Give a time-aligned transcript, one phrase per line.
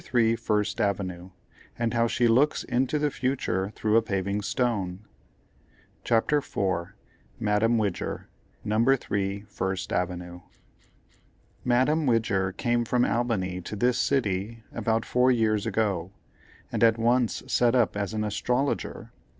[0.03, 1.29] 3, First Avenue,
[1.77, 5.01] and how she looks into the future through a Paving Stone.
[6.03, 6.93] CHAPTER IV.
[7.39, 8.27] MADAME WIDGER,
[8.63, 8.95] No.
[8.95, 10.41] 3 FIRST AVENUE.
[11.63, 16.11] Madame Widger came from Albany to this city about four years ago,
[16.71, 19.11] and at once set up as an "Astrologer."